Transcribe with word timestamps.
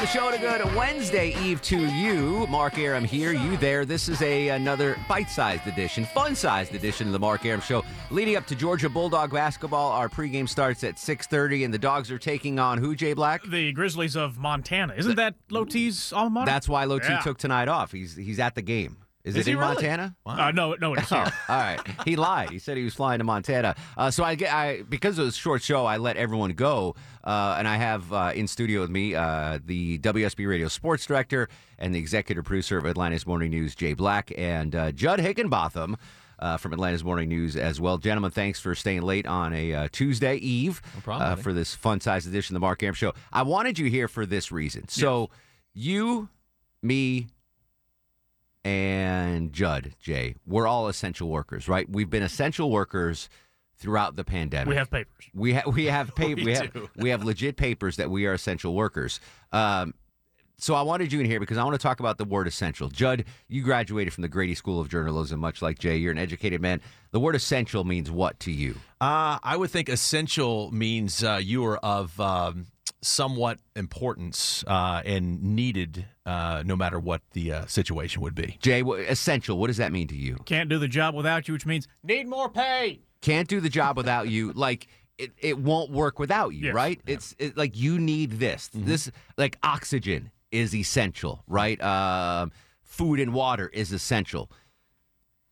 Welcome 0.00 0.14
to 0.14 0.18
the 0.18 0.40
show. 0.40 0.50
To 0.50 0.64
good 0.64 0.76
Wednesday 0.76 1.34
Eve 1.44 1.60
to 1.60 1.78
you, 1.78 2.46
Mark 2.46 2.78
Arum 2.78 3.04
here, 3.04 3.32
you 3.32 3.58
there. 3.58 3.84
This 3.84 4.08
is 4.08 4.22
a 4.22 4.48
another 4.48 4.96
bite-sized 5.10 5.66
edition, 5.66 6.06
fun-sized 6.06 6.74
edition 6.74 7.06
of 7.06 7.12
the 7.12 7.18
Mark 7.18 7.44
Arum 7.44 7.60
Show. 7.60 7.84
Leading 8.10 8.36
up 8.36 8.46
to 8.46 8.54
Georgia 8.54 8.88
Bulldog 8.88 9.30
basketball, 9.30 9.92
our 9.92 10.08
pregame 10.08 10.48
starts 10.48 10.84
at 10.84 10.98
6:30, 10.98 11.66
and 11.66 11.74
the 11.74 11.78
Dogs 11.78 12.10
are 12.10 12.18
taking 12.18 12.58
on 12.58 12.78
who? 12.78 12.94
Jay 12.94 13.12
Black. 13.12 13.42
The 13.44 13.72
Grizzlies 13.72 14.16
of 14.16 14.38
Montana. 14.38 14.94
Isn't 14.96 15.16
that 15.16 15.34
Loti's 15.50 16.14
alma 16.14 16.30
mater? 16.30 16.46
That's 16.50 16.66
why 16.68 16.84
Loti 16.84 17.08
Yeah. 17.08 17.20
took 17.20 17.36
tonight 17.36 17.68
off. 17.68 17.92
He's 17.92 18.16
he's 18.16 18.38
at 18.40 18.54
the 18.54 18.62
game. 18.62 18.96
Is, 19.22 19.36
Is 19.36 19.46
it 19.46 19.50
he 19.50 19.52
in 19.52 19.58
really? 19.58 19.74
Montana? 19.74 20.16
Uh, 20.24 20.50
no, 20.50 20.74
no, 20.80 20.94
it's 20.94 21.12
Oh, 21.12 21.16
all 21.18 21.30
right. 21.48 21.78
He 22.06 22.16
lied. 22.16 22.50
He 22.50 22.58
said 22.58 22.78
he 22.78 22.84
was 22.84 22.94
flying 22.94 23.18
to 23.18 23.24
Montana. 23.24 23.74
Uh, 23.96 24.10
so 24.10 24.24
I 24.24 24.34
get 24.34 24.52
I 24.52 24.82
because 24.82 25.18
it 25.18 25.22
was 25.22 25.34
a 25.34 25.38
short 25.38 25.62
show. 25.62 25.84
I 25.84 25.98
let 25.98 26.16
everyone 26.16 26.52
go, 26.52 26.94
uh, 27.22 27.56
and 27.58 27.68
I 27.68 27.76
have 27.76 28.10
uh, 28.12 28.32
in 28.34 28.46
studio 28.48 28.80
with 28.80 28.90
me 28.90 29.14
uh, 29.14 29.58
the 29.64 29.98
WSB 29.98 30.48
Radio 30.48 30.68
Sports 30.68 31.04
Director 31.04 31.48
and 31.78 31.94
the 31.94 31.98
Executive 31.98 32.44
Producer 32.44 32.78
of 32.78 32.86
Atlanta's 32.86 33.26
Morning 33.26 33.50
News, 33.50 33.74
Jay 33.74 33.92
Black, 33.92 34.32
and 34.38 34.74
uh, 34.74 34.92
Judd 34.92 35.20
Higginbotham. 35.20 35.96
Uh, 36.38 36.56
from 36.56 36.72
Atlanta's 36.72 37.04
Morning 37.04 37.28
News 37.28 37.54
as 37.54 37.82
well. 37.82 37.98
Gentlemen, 37.98 38.30
thanks 38.30 38.58
for 38.58 38.74
staying 38.74 39.02
late 39.02 39.26
on 39.26 39.52
a 39.52 39.74
uh, 39.74 39.88
Tuesday 39.92 40.36
Eve 40.36 40.80
problem, 41.02 41.32
uh, 41.32 41.36
for 41.36 41.52
this 41.52 41.74
fun 41.74 42.00
sized 42.00 42.26
edition 42.26 42.56
of 42.56 42.60
the 42.62 42.64
Mark 42.64 42.82
Arum 42.82 42.94
Show. 42.94 43.12
I 43.30 43.42
wanted 43.42 43.78
you 43.78 43.90
here 43.90 44.08
for 44.08 44.24
this 44.24 44.50
reason. 44.50 44.88
So, 44.88 45.28
you, 45.74 46.30
me, 46.82 47.26
and 48.70 49.52
Judd, 49.52 49.94
Jay, 50.00 50.36
we're 50.46 50.66
all 50.66 50.88
essential 50.88 51.28
workers, 51.28 51.68
right? 51.68 51.88
We've 51.90 52.08
been 52.08 52.22
essential 52.22 52.70
workers 52.70 53.28
throughout 53.78 54.14
the 54.16 54.24
pandemic. 54.24 54.68
We 54.68 54.76
have 54.76 54.90
papers. 54.90 55.26
we 55.34 55.52
have 55.54 55.66
we 55.66 55.86
have 55.86 56.14
pa- 56.14 56.26
we, 56.26 56.34
We 56.44 56.52
have 56.54 56.76
we 56.96 57.10
have 57.10 57.24
legit 57.24 57.56
papers 57.56 57.96
that 57.96 58.10
we 58.10 58.26
are 58.26 58.32
essential 58.32 58.74
workers. 58.74 59.20
Um, 59.52 59.94
so 60.58 60.74
I 60.74 60.82
wanted 60.82 61.10
you 61.10 61.20
in 61.20 61.26
here 61.26 61.40
because 61.40 61.56
I 61.56 61.64
want 61.64 61.74
to 61.74 61.82
talk 61.82 62.00
about 62.00 62.18
the 62.18 62.26
word 62.26 62.46
essential. 62.46 62.88
Judd, 62.90 63.24
you 63.48 63.62
graduated 63.62 64.12
from 64.12 64.22
the 64.22 64.28
Grady 64.28 64.54
School 64.54 64.78
of 64.78 64.90
Journalism, 64.90 65.40
much 65.40 65.62
like 65.62 65.78
Jay. 65.78 65.96
You're 65.96 66.12
an 66.12 66.18
educated 66.18 66.60
man. 66.60 66.82
The 67.12 67.20
word 67.20 67.34
essential 67.34 67.82
means 67.84 68.10
what 68.10 68.38
to 68.40 68.52
you? 68.52 68.74
Uh, 69.00 69.38
I 69.42 69.56
would 69.56 69.70
think 69.70 69.88
essential 69.88 70.70
means 70.70 71.24
uh, 71.24 71.40
you 71.42 71.64
are 71.64 71.78
of 71.78 72.20
um, 72.20 72.66
somewhat 73.02 73.58
importance 73.76 74.62
uh, 74.66 75.00
and 75.04 75.42
needed, 75.42 76.04
uh, 76.26 76.62
no 76.66 76.76
matter 76.76 76.98
what 77.00 77.22
the 77.32 77.52
uh, 77.52 77.66
situation 77.66 78.20
would 78.22 78.34
be. 78.34 78.58
Jay, 78.60 78.82
wh- 78.82 78.98
essential. 79.10 79.58
What 79.58 79.68
does 79.68 79.78
that 79.78 79.90
mean 79.92 80.08
to 80.08 80.16
you? 80.16 80.36
Can't 80.44 80.68
do 80.68 80.78
the 80.78 80.88
job 80.88 81.14
without 81.14 81.48
you, 81.48 81.54
which 81.54 81.66
means 81.66 81.88
need 82.02 82.28
more 82.28 82.48
pay. 82.50 83.00
can't 83.22 83.48
do 83.48 83.60
the 83.60 83.68
job 83.70 83.96
without 83.96 84.28
you 84.28 84.52
like 84.66 84.86
it, 85.18 85.32
it 85.38 85.58
won't 85.58 85.90
work 85.90 86.18
without 86.18 86.50
you 86.54 86.66
Yes. 86.66 86.74
right 86.74 87.00
it's 87.06 87.34
it, 87.38 87.54
like 87.56 87.76
you 87.76 87.98
need 87.98 88.32
this 88.38 88.70
this 88.72 89.10
like 89.36 89.58
oxygen 89.62 90.30
is 90.50 90.74
essential 90.74 91.42
right 91.46 91.78
um, 91.82 92.50
food 92.82 93.20
and 93.20 93.34
water 93.34 93.68
is 93.68 93.92
essential 93.92 94.50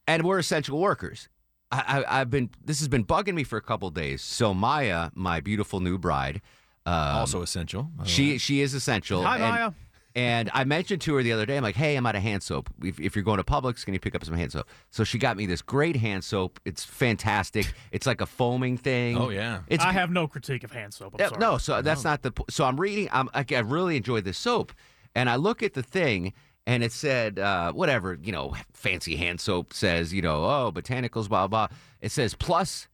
and 0.06 0.22
we're 0.24 0.38
essential 0.38 0.78
workers 0.78 1.28
I, 1.70 2.02
I, 2.06 2.20
i've 2.20 2.30
been 2.30 2.48
this 2.64 2.78
has 2.78 2.88
been 2.88 3.04
bugging 3.04 3.34
me 3.34 3.44
for 3.44 3.58
a 3.58 3.62
couple 3.62 3.90
days 3.90 4.22
so 4.22 4.54
maya 4.54 5.10
my 5.14 5.40
beautiful 5.40 5.80
new 5.80 5.98
bride 5.98 6.40
um, 6.88 7.16
also 7.16 7.42
essential. 7.42 7.84
by 7.84 8.04
the 8.04 8.08
way. 8.08 8.08
she 8.08 8.38
she 8.38 8.60
is 8.60 8.74
essential. 8.74 9.22
Hi, 9.22 9.38
and, 9.38 9.42
Maya. 9.42 9.70
And 10.14 10.50
I 10.52 10.64
mentioned 10.64 11.00
to 11.02 11.14
her 11.14 11.22
the 11.22 11.30
other 11.32 11.46
day, 11.46 11.56
I'm 11.56 11.62
like, 11.62 11.76
hey, 11.76 11.94
I'm 11.94 12.04
out 12.04 12.16
of 12.16 12.22
hand 12.22 12.42
soap. 12.42 12.70
If, 12.82 12.98
if 12.98 13.14
you're 13.14 13.22
going 13.22 13.36
to 13.36 13.44
Publix, 13.44 13.84
can 13.84 13.94
you 13.94 14.00
pick 14.00 14.16
up 14.16 14.24
some 14.24 14.34
hand 14.34 14.50
soap? 14.50 14.66
So 14.90 15.04
she 15.04 15.16
got 15.16 15.36
me 15.36 15.46
this 15.46 15.62
great 15.62 15.94
hand 15.94 16.24
soap. 16.24 16.58
It's 16.64 16.82
fantastic. 16.84 17.72
It's 17.92 18.04
like 18.04 18.20
a 18.20 18.26
foaming 18.26 18.78
thing. 18.78 19.16
Oh, 19.16 19.28
yeah. 19.28 19.60
It's 19.68 19.84
I 19.84 19.92
have 19.92 20.10
no 20.10 20.26
critique 20.26 20.64
of 20.64 20.72
hand 20.72 20.92
soap. 20.92 21.14
I'm 21.14 21.20
yeah, 21.20 21.28
sorry. 21.28 21.40
no, 21.40 21.58
so 21.58 21.82
that's 21.82 22.02
not 22.02 22.22
the. 22.22 22.32
So 22.50 22.64
I'm 22.64 22.80
reading. 22.80 23.08
I'm, 23.12 23.28
I, 23.32 23.44
I 23.48 23.60
really 23.60 23.96
enjoyed 23.96 24.24
this 24.24 24.38
soap, 24.38 24.72
and 25.14 25.30
I 25.30 25.36
look 25.36 25.62
at 25.62 25.74
the 25.74 25.84
thing, 25.84 26.32
and 26.66 26.82
it 26.82 26.90
said 26.90 27.38
uh, 27.38 27.72
whatever 27.72 28.18
you 28.20 28.32
know, 28.32 28.54
fancy 28.72 29.14
hand 29.14 29.40
soap 29.40 29.72
says 29.72 30.12
you 30.12 30.22
know, 30.22 30.44
oh, 30.44 30.72
botanicals, 30.74 31.28
blah 31.28 31.46
blah. 31.46 31.68
It 32.00 32.10
says 32.10 32.34
plus 32.34 32.88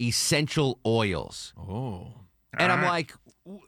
essential 0.00 0.80
oils. 0.84 1.54
Oh. 1.56 2.08
And 2.56 2.70
I'm 2.70 2.82
like, 2.84 3.08
"W- 3.08 3.23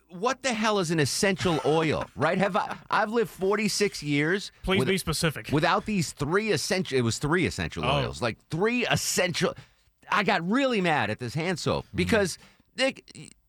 what 0.08 0.42
the 0.42 0.52
hell 0.54 0.78
is 0.78 0.90
an 0.90 0.98
essential 0.98 1.60
oil, 1.66 2.04
right? 2.16 2.38
Have 2.38 2.56
I? 2.56 2.76
I've 2.90 3.10
lived 3.10 3.30
46 3.30 4.02
years. 4.02 4.50
Please 4.62 4.78
with- 4.78 4.88
be 4.88 4.98
specific. 4.98 5.50
Without 5.52 5.84
these 5.86 6.12
three 6.12 6.50
essential, 6.52 6.96
it 6.98 7.02
was 7.02 7.18
three 7.18 7.46
essential 7.46 7.84
Oh. 7.84 7.98
oils, 8.04 8.22
like 8.22 8.38
three 8.50 8.86
essential. 8.86 9.54
I 10.10 10.22
got 10.22 10.48
really 10.48 10.80
mad 10.80 11.10
at 11.10 11.18
this 11.18 11.34
hand 11.34 11.58
soap 11.58 11.84
Mm-hmm. 11.86 11.96
because 11.96 12.38
they, 12.76 12.94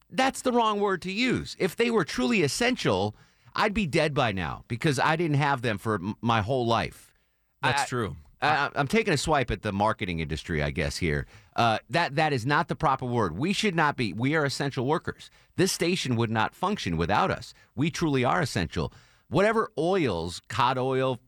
that's 0.10 0.42
the 0.42 0.52
wrong 0.52 0.80
word 0.80 1.02
to 1.04 1.12
use. 1.12 1.56
If 1.60 1.76
they 1.76 1.90
were 1.90 2.04
truly 2.04 2.42
essential, 2.44 3.16
I'd 3.56 3.74
be 3.74 3.88
dead 3.88 4.14
by 4.14 4.32
now 4.34 4.64
because 4.68 5.00
I 5.00 5.16
didn't 5.16 5.38
have 5.38 5.62
them 5.62 5.78
for 5.78 5.96
m- 5.96 6.16
my 6.22 6.42
whole 6.42 6.66
life. 6.66 7.14
That's 7.62 7.84
I- 7.84 7.86
true. 7.86 8.16
I, 8.42 8.70
I'm 8.76 8.88
taking 8.88 9.14
a 9.14 9.18
swipe 9.18 9.50
at 9.52 9.62
the 9.62 9.72
marketing 9.72 10.20
industry, 10.20 10.62
I 10.62 10.72
guess. 10.72 10.98
Here, 10.98 11.26
uh, 11.56 11.80
that 11.90 12.16
that 12.16 12.34
is 12.34 12.46
not 12.46 12.68
the 12.68 12.76
proper 12.76 13.06
word. 13.06 13.38
We 13.38 13.54
should 13.54 13.76
not 13.76 13.98
be. 13.98 14.14
We 14.14 14.36
are 14.36 14.46
essential 14.46 14.86
workers. 14.86 15.30
This 15.56 15.72
station 15.72 16.16
would 16.16 16.30
not 16.30 16.54
function 16.54 16.98
without 16.98 17.32
us. 17.32 17.54
We 17.76 17.90
truly 17.90 18.24
are 18.24 18.42
essential. 18.42 18.94
Whatever 19.30 19.72
oils, 19.78 20.42
cod 20.48 20.78
oil, 20.78 21.20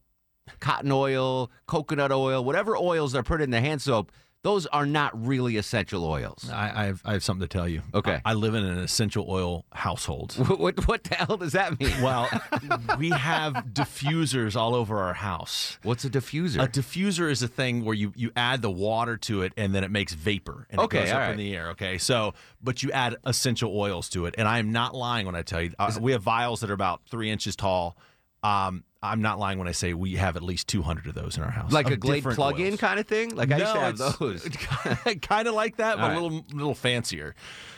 cotton 0.60 0.92
oil, 0.92 1.52
coconut 1.68 2.12
oil, 2.12 2.44
whatever 2.44 2.78
oils 2.78 3.16
are 3.16 3.24
put 3.24 3.42
in 3.42 3.50
the 3.50 3.62
hand 3.62 3.82
soap, 3.82 4.12
those 4.42 4.66
are 4.68 4.86
not 4.86 5.28
really 5.28 5.58
essential 5.58 6.06
oils. 6.06 6.50
I, 6.50 6.84
I, 6.84 6.86
have, 6.86 7.02
I 7.04 7.14
have 7.14 7.24
something 7.24 7.46
to 7.46 7.52
tell 7.52 7.68
you. 7.68 7.82
Okay. 7.94 8.22
I, 8.24 8.32
I 8.32 8.34
live 8.36 8.56
in 8.56 8.64
an 8.64 8.78
essential 8.80 9.26
oil 9.28 9.66
household. 9.74 10.34
What, 10.34 10.60
what 10.78 10.88
what 10.88 11.04
the 11.04 11.16
hell 11.16 11.36
does 11.38 11.52
that 11.54 11.80
mean? 11.80 12.02
well, 12.02 12.30
we 12.98 13.10
have 13.10 13.54
diffusers 13.74 14.56
all 14.56 14.76
over 14.76 14.98
our 15.00 15.14
house. 15.14 15.78
What's 15.84 16.06
a 16.06 16.10
diffuser? 16.10 16.64
A 16.64 16.68
diffuser 16.68 17.30
is 17.30 17.44
a 17.44 17.50
thing 17.50 17.84
where 17.84 17.96
you, 17.96 18.14
you 18.16 18.32
add 18.36 18.62
the 18.62 18.72
water 18.72 19.18
to 19.18 19.42
it 19.42 19.52
and 19.58 19.76
then 19.76 19.84
it 19.84 19.92
makes 19.92 20.14
vapor 20.14 20.68
and 20.70 20.80
Okay, 20.82 21.00
it 21.00 21.02
goes 21.06 21.12
up 21.12 21.20
right. 21.20 21.32
in 21.32 21.38
the 21.38 21.54
air. 21.56 21.70
Okay, 21.72 21.98
so 21.98 22.34
but 22.62 22.82
you 22.82 22.92
add 22.92 23.18
essential 23.26 23.78
oils 23.78 24.08
to 24.10 24.26
it, 24.26 24.36
and 24.38 24.48
I 24.48 24.60
am 24.60 24.72
not 24.72 24.96
lying 24.96 25.26
when 25.26 25.36
I 25.36 25.42
tell 25.42 25.62
you 25.62 25.74
uh, 25.78 25.92
we 26.00 26.14
have 26.14 26.24
vials 26.24 26.62
that 26.62 26.70
are 26.70 26.74
about 26.74 27.02
three 27.10 27.30
inches 27.30 27.56
tall. 27.58 27.98
Um, 28.42 28.86
I'm 29.02 29.22
not 29.22 29.40
lying 29.40 29.58
when 29.60 29.68
I 29.70 29.72
say 29.72 29.94
we 29.94 30.16
have 30.16 30.36
at 30.36 30.44
least 30.44 30.68
200 30.68 31.08
of 31.08 31.16
those 31.16 31.38
in 31.38 31.44
our 31.44 31.50
house, 31.52 31.72
like 31.72 31.90
a 31.90 31.96
Glade 31.96 32.24
plug-in 32.26 32.72
oils. 32.72 32.80
kind 32.82 33.00
of 33.00 33.08
thing? 33.08 33.34
Like 33.34 33.50
I 33.52 33.58
used 33.58 33.74
to 33.74 33.80
have 33.80 33.98
those. 33.98 34.44
kind 35.22 35.48
of 35.48 35.54
like 35.54 35.78
that, 35.78 35.96
but 35.96 36.04
All 36.04 36.10
right. 36.10 36.18
a 36.18 36.22
little 36.22 36.46
little 36.54 36.76
fancier. 36.76 37.34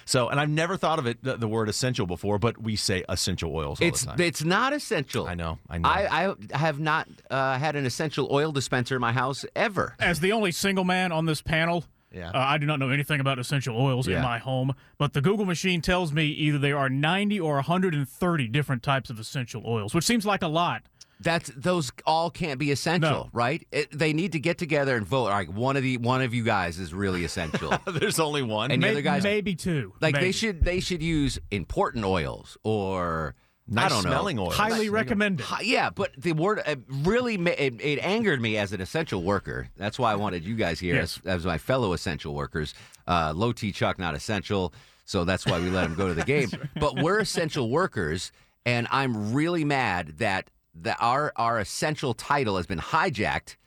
So, 0.06 0.30
and 0.30 0.40
I've 0.40 0.50
never 0.50 0.78
thought 0.78 0.98
of 0.98 1.06
it 1.06 1.24
the, 1.24 1.38
the 1.38 1.48
word 1.48 1.70
essential 1.70 2.08
before, 2.08 2.40
but 2.40 2.58
we 2.62 2.76
say 2.76 3.04
essential 3.08 3.56
oils 3.56 3.80
all 3.80 3.88
It's 3.88 4.02
the 4.02 4.08
time. 4.08 4.20
it's 4.22 4.44
not 4.44 4.74
essential. 4.74 5.28
I 5.28 5.36
know, 5.36 5.60
I 5.70 5.78
know. 5.78 5.88
I, 5.90 6.34
I 6.54 6.58
have 6.58 6.80
not 6.80 7.08
uh, 7.30 7.58
had 7.60 7.76
an 7.76 7.86
essential 7.86 8.28
oil 8.32 8.52
dispenser 8.52 8.96
in 8.96 9.02
my 9.02 9.14
house 9.14 9.46
ever. 9.56 9.96
As 10.00 10.20
the 10.22 10.32
only 10.32 10.52
single 10.52 10.84
man 10.86 11.12
on 11.12 11.28
this 11.28 11.42
panel, 11.44 11.86
Yeah. 12.12 12.32
uh, 12.32 12.40
I 12.40 12.58
do 12.58 12.66
not 12.66 12.80
know 12.80 12.90
anything 12.90 13.20
about 13.22 13.38
essential 13.38 13.78
oils 13.78 14.08
Yeah. 14.08 14.18
in 14.18 14.24
my 14.24 14.40
home, 14.40 14.74
but 14.98 15.14
the 15.14 15.22
Google 15.22 15.46
machine 15.46 15.82
tells 15.82 16.12
me 16.12 16.26
either 16.26 16.58
there 16.58 16.80
are 16.80 16.90
90 16.90 17.40
or 17.40 17.56
130 17.58 18.48
different 18.48 18.82
types 18.82 19.12
of 19.12 19.20
essential 19.20 19.62
oils, 19.68 19.94
which 19.94 20.04
seems 20.04 20.26
like 20.26 20.42
a 20.42 20.48
lot. 20.48 20.82
That's 21.22 21.52
those 21.56 21.92
all 22.06 22.30
can't 22.32 22.60
be 22.60 22.72
essential, 22.72 23.10
No. 23.12 23.30
right? 23.32 23.66
It, 23.72 23.92
they 23.98 24.12
need 24.14 24.32
to 24.32 24.40
get 24.40 24.58
together 24.58 24.96
and 24.98 25.06
vote. 25.06 25.26
All 25.26 25.30
right, 25.30 25.48
one 25.50 25.78
of 25.78 25.84
the 25.84 25.98
one 25.98 26.22
of 26.22 26.34
you 26.34 26.44
guys 26.44 26.80
is 26.80 26.94
really 26.94 27.24
essential. 27.24 27.74
There's 27.88 28.20
only 28.20 28.42
one. 28.42 28.72
And 28.72 28.82
the 28.82 28.90
other 28.90 29.02
guys- 29.02 29.24
maybe 29.24 29.56
two. 29.56 29.94
like 30.02 30.16
they 30.16 30.32
should 30.32 30.64
they 30.64 30.80
should 30.80 31.04
use 31.04 31.40
important 31.52 32.06
oils 32.06 32.58
or 32.64 33.36
Nice 33.68 33.86
I 33.86 33.90
don't 33.90 34.04
know. 34.04 34.10
smelling 34.10 34.40
oil. 34.40 34.50
Highly 34.50 34.90
recommended. 34.90 35.44
Hi- 35.46 35.62
Yeah, 35.62 35.92
but 35.92 36.12
the 36.18 36.34
word 36.34 36.62
uh, 36.66 36.76
really 36.90 37.38
ma- 37.38 37.52
it, 37.52 37.80
it 37.80 38.00
angered 38.04 38.42
me 38.42 38.58
as 38.58 38.74
an 38.74 38.82
essential 38.82 39.22
worker. 39.24 39.70
That's 39.78 39.98
why 40.00 40.12
I 40.12 40.16
wanted 40.16 40.44
you 40.44 40.56
guys 40.56 40.80
here 40.80 40.96
Yes. 40.96 41.20
as, 41.24 41.38
as 41.40 41.46
my 41.46 41.58
fellow 41.58 41.94
essential 41.94 42.34
workers. 42.34 42.74
Uh, 43.08 43.32
low 43.36 43.52
T 43.54 43.72
Chuck 43.72 43.98
not 44.00 44.14
essential, 44.16 44.74
so 45.06 45.24
that's 45.24 45.46
why 45.46 45.60
we 45.60 45.70
let 45.70 45.86
him 45.86 45.96
go 45.96 46.08
to 46.08 46.14
the 46.16 46.24
game. 46.26 46.50
But 46.80 46.96
we're 47.02 47.20
essential 47.20 47.70
workers, 47.70 48.32
and 48.66 48.88
I'm 48.92 49.32
really 49.32 49.64
mad 49.64 50.18
that 50.18 50.50
that 50.76 50.98
our 51.00 51.32
our 51.36 51.60
essential 51.60 52.14
title 52.14 52.58
has 52.58 52.66
been 52.68 52.80
hijacked 52.80 53.58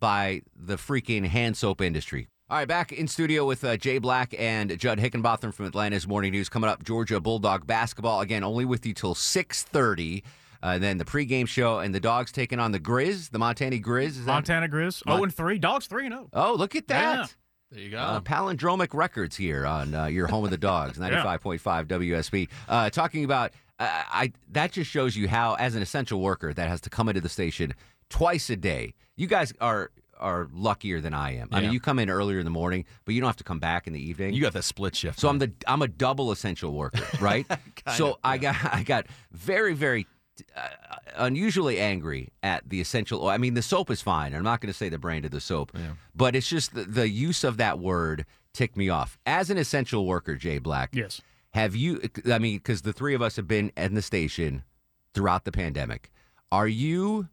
by 0.00 0.42
the 0.56 0.76
freaking 0.76 1.24
hand 1.26 1.56
soap 1.56 1.80
industry. 1.80 2.28
All 2.50 2.56
right, 2.56 2.66
back 2.68 2.92
in 2.92 3.08
studio 3.08 3.44
with 3.44 3.62
uh, 3.62 3.76
Jay 3.76 3.98
Black 3.98 4.34
and 4.38 4.78
Judd 4.78 4.98
Higginbotham 4.98 5.52
from 5.52 5.66
Atlanta's 5.66 6.08
Morning 6.08 6.32
News. 6.32 6.48
Coming 6.48 6.70
up, 6.70 6.82
Georgia 6.82 7.20
Bulldog 7.20 7.66
basketball 7.66 8.20
again, 8.22 8.42
only 8.42 8.64
with 8.64 8.86
you 8.86 8.94
till 8.94 9.14
six 9.14 9.62
thirty. 9.64 10.24
Uh, 10.60 10.70
and 10.74 10.82
then 10.82 10.98
the 10.98 11.04
pregame 11.04 11.46
show 11.46 11.78
and 11.78 11.94
the 11.94 12.00
dogs 12.00 12.32
taking 12.32 12.58
on 12.58 12.72
the 12.72 12.80
Grizz, 12.80 13.30
the 13.30 13.38
Montana 13.38 13.76
Grizz. 13.76 14.06
Is 14.06 14.24
that- 14.24 14.32
Montana 14.32 14.68
Grizz. 14.68 15.04
Mon- 15.06 15.20
Oh 15.20 15.22
and 15.22 15.32
three. 15.32 15.58
Dogs 15.58 15.86
three 15.86 16.06
and 16.06 16.14
oh. 16.14 16.28
Oh, 16.32 16.54
look 16.54 16.74
at 16.74 16.88
that. 16.88 17.18
Yeah. 17.18 17.26
There 17.70 17.82
you 17.82 17.90
go. 17.90 17.98
Uh, 17.98 18.20
palindromic 18.20 18.94
records 18.94 19.36
here 19.36 19.66
on 19.66 19.94
uh, 19.94 20.06
your 20.06 20.26
home 20.26 20.44
of 20.44 20.50
the 20.50 20.56
dogs, 20.58 20.98
95.5 20.98 21.86
WSB. 21.86 22.48
Uh, 22.68 22.88
talking 22.90 23.24
about, 23.24 23.52
uh, 23.78 23.86
I 23.88 24.32
that 24.52 24.72
just 24.72 24.90
shows 24.90 25.16
you 25.16 25.28
how, 25.28 25.54
as 25.54 25.74
an 25.74 25.82
essential 25.82 26.20
worker 26.20 26.52
that 26.54 26.68
has 26.68 26.80
to 26.82 26.90
come 26.90 27.08
into 27.08 27.20
the 27.20 27.28
station 27.28 27.74
twice 28.08 28.48
a 28.50 28.56
day, 28.56 28.94
you 29.16 29.26
guys 29.26 29.52
are 29.60 29.90
are 30.18 30.48
luckier 30.52 31.00
than 31.00 31.14
I 31.14 31.36
am. 31.36 31.48
I 31.52 31.60
mean, 31.60 31.72
you 31.72 31.78
come 31.78 31.98
in 32.00 32.10
earlier 32.10 32.40
in 32.40 32.44
the 32.44 32.50
morning, 32.50 32.86
but 33.04 33.14
you 33.14 33.20
don't 33.20 33.28
have 33.28 33.36
to 33.36 33.44
come 33.44 33.60
back 33.60 33.86
in 33.86 33.92
the 33.92 34.00
evening. 34.00 34.34
you 34.34 34.42
got 34.42 34.52
the 34.52 34.62
split 34.62 34.96
shift. 34.96 35.20
so 35.20 35.28
I'm 35.28 35.38
the 35.38 35.52
I'm 35.66 35.82
a 35.82 35.88
double 35.88 36.32
essential 36.32 36.72
worker, 36.72 37.04
right? 37.20 37.46
so 37.96 38.12
of, 38.12 38.16
I 38.24 38.38
got 38.38 38.56
I 38.72 38.82
got 38.82 39.06
very 39.30 39.74
very 39.74 40.06
Uh, 40.56 40.60
uh, 40.60 40.96
unusually 41.16 41.78
angry 41.80 42.28
at 42.42 42.68
the 42.68 42.80
essential 42.80 43.22
oil. 43.22 43.28
I 43.30 43.38
mean, 43.38 43.54
the 43.54 43.62
soap 43.62 43.90
is 43.90 44.00
fine. 44.02 44.34
I'm 44.34 44.44
not 44.44 44.60
going 44.60 44.72
to 44.72 44.76
say 44.76 44.88
the 44.88 44.98
brand 44.98 45.24
of 45.24 45.30
the 45.32 45.40
soap, 45.40 45.72
but 46.14 46.36
it's 46.36 46.48
just 46.48 46.74
the, 46.74 46.84
the 46.84 47.08
use 47.08 47.42
of 47.44 47.56
that 47.56 47.78
word 47.78 48.24
ticked 48.52 48.76
me 48.76 48.88
off. 48.88 49.18
As 49.26 49.50
an 49.50 49.58
essential 49.58 50.06
worker, 50.06 50.36
Jay 50.36 50.58
Black, 50.58 50.90
Yes. 50.92 51.20
have 51.50 51.74
you? 51.74 52.00
I 52.30 52.38
mean, 52.38 52.58
because 52.58 52.82
the 52.82 52.92
three 52.92 53.14
of 53.14 53.22
us 53.22 53.36
have 53.36 53.48
been 53.48 53.72
in 53.76 53.94
the 53.94 54.02
station 54.02 54.62
throughout 55.14 55.44
the 55.44 55.52
pandemic. 55.52 56.10
Are 56.52 56.68
you 56.68 57.28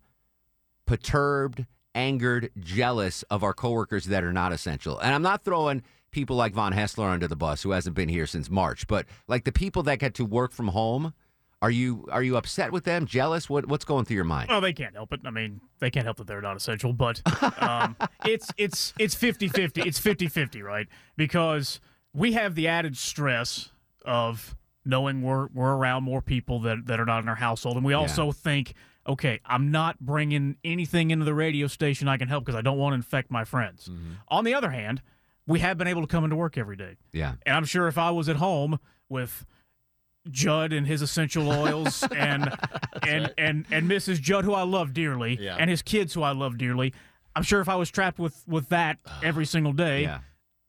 perturbed, 0.85 1.65
angered, 1.93 2.51
jealous 2.59 3.23
of 3.23 3.43
our 3.43 3.53
coworkers 3.53 4.05
that 4.05 4.23
are 4.23 4.33
not 4.33 4.51
essential? 4.51 4.99
And 4.99 5.13
I'm 5.13 5.21
not 5.21 5.43
throwing 5.43 5.83
people 6.11 6.35
like 6.35 6.53
Von 6.53 6.73
Hessler 6.73 7.09
under 7.09 7.27
the 7.27 7.35
bus, 7.35 7.61
who 7.63 7.71
hasn't 7.71 7.95
been 7.95 8.09
here 8.09 8.25
since 8.25 8.49
March, 8.49 8.87
but 8.87 9.05
like 9.27 9.43
the 9.43 9.51
people 9.51 9.83
that 9.83 9.99
get 9.99 10.13
to 10.15 10.25
work 10.25 10.51
from 10.53 10.69
home. 10.69 11.13
Are 11.65 11.71
you 11.71 12.05
are 12.11 12.21
you 12.21 12.37
upset 12.37 12.71
with 12.71 12.83
them? 12.83 13.07
Jealous? 13.07 13.49
What 13.49 13.65
what's 13.67 13.85
going 13.85 14.05
through 14.05 14.17
your 14.17 14.23
mind? 14.23 14.49
Well, 14.49 14.61
they 14.61 14.71
can't 14.71 14.93
help 14.93 15.11
it. 15.13 15.21
I 15.25 15.31
mean, 15.31 15.61
they 15.79 15.89
can't 15.89 16.05
help 16.05 16.17
that 16.17 16.27
they're 16.27 16.39
not 16.39 16.55
essential, 16.55 16.93
but 16.93 17.23
um, 17.59 17.95
it's 18.25 18.51
it's 18.55 18.93
it's 18.99 19.15
50-50. 19.15 19.83
It's 19.83 19.99
50-50, 19.99 20.61
right? 20.61 20.87
Because 21.17 21.79
we 22.13 22.33
have 22.33 22.53
the 22.53 22.67
added 22.67 22.95
stress 22.95 23.69
of 24.05 24.55
knowing 24.85 25.23
we're 25.23 25.47
we're 25.55 25.73
around 25.73 26.03
more 26.03 26.21
people 26.21 26.59
that 26.59 26.85
that 26.85 26.99
are 26.99 27.05
not 27.05 27.23
in 27.23 27.29
our 27.29 27.33
household, 27.33 27.77
and 27.77 27.83
we 27.83 27.93
also 27.93 28.31
think, 28.31 28.75
okay, 29.07 29.39
I'm 29.43 29.71
not 29.71 29.99
bringing 29.99 30.57
anything 30.63 31.09
into 31.09 31.25
the 31.25 31.33
radio 31.33 31.65
station 31.65 32.07
I 32.07 32.17
can 32.17 32.27
help 32.27 32.45
because 32.45 32.59
I 32.59 32.61
don't 32.61 32.77
want 32.77 32.91
to 32.91 32.97
infect 32.97 33.31
my 33.31 33.43
friends. 33.43 33.89
On 34.27 34.43
the 34.43 34.53
other 34.53 34.69
hand, 34.69 35.01
we 35.47 35.61
have 35.61 35.79
been 35.79 35.87
able 35.87 36.01
to 36.01 36.07
come 36.07 36.23
into 36.23 36.35
work 36.35 36.59
every 36.59 36.75
day. 36.75 36.97
Yeah. 37.11 37.33
And 37.43 37.55
I'm 37.55 37.65
sure 37.65 37.87
if 37.87 37.97
I 37.97 38.11
was 38.11 38.29
at 38.29 38.35
home 38.35 38.77
with 39.09 39.47
Judd 40.31 40.73
and 40.73 40.85
his 40.87 41.01
essential 41.01 41.49
oils 41.51 42.03
and 42.15 42.55
and, 43.03 43.33
and 43.37 43.65
and 43.71 43.89
Mrs. 43.89 44.21
Judd, 44.21 44.45
who 44.45 44.53
I 44.53 44.63
love 44.63 44.93
dearly, 44.93 45.37
Yeah. 45.39 45.55
and 45.59 45.69
his 45.69 45.81
kids, 45.81 46.13
who 46.13 46.23
I 46.23 46.31
love 46.31 46.57
dearly, 46.57 46.93
I'm 47.35 47.43
sure 47.43 47.61
if 47.61 47.69
I 47.69 47.75
was 47.75 47.89
trapped 47.91 48.19
with 48.19 48.43
with 48.47 48.69
that 48.69 48.97
every 49.23 49.45
single 49.45 49.73
day, 49.73 50.03
Yeah. 50.03 50.19